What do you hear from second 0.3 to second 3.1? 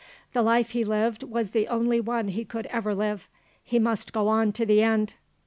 The life he lived was the only one he could ever